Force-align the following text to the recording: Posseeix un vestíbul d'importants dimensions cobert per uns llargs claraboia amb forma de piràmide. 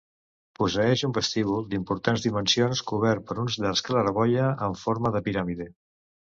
Posseeix 0.59 1.03
un 1.07 1.13
vestíbul 1.17 1.67
d'importants 1.73 2.25
dimensions 2.25 2.83
cobert 2.93 3.29
per 3.29 3.39
uns 3.45 3.61
llargs 3.61 3.87
claraboia 3.91 4.51
amb 4.71 4.85
forma 4.89 5.17
de 5.19 5.27
piràmide. 5.31 5.73